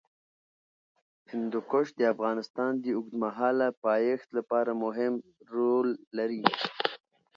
هندوکش 1.31 1.87
د 1.99 2.01
افغانستان 2.13 2.71
د 2.83 2.85
اوږدمهاله 2.97 3.67
پایښت 3.85 4.27
لپاره 4.37 4.71
مهم 4.83 5.13
رول 5.53 5.87
لري. 6.17 6.43